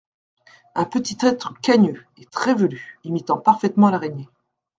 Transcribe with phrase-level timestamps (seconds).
[0.73, 2.03] Un petit être cagneux…
[2.17, 2.97] et très velu…
[3.03, 4.27] imitant parfaitement l’araignée.